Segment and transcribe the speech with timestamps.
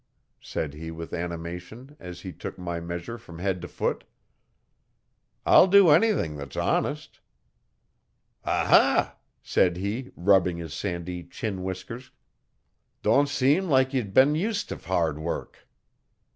[0.41, 4.03] said he with animation, as he took my measure from head to foot.
[5.45, 7.19] 'I'll do anything that's honest.'
[8.43, 12.09] 'Ah ha!' said he, rubbing his sandy chin whiskers.
[13.03, 15.59] 'Don't seem like ye'd been used to hard wurruk.'